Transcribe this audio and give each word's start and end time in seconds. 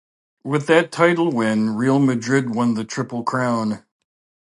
With 0.43 0.65
that 0.65 0.91
title 0.91 1.29
win, 1.31 1.75
Real 1.75 1.99
Madrid 1.99 2.55
won 2.55 2.73
the 2.73 2.83
triple 2.83 3.21
crown. 3.23 3.85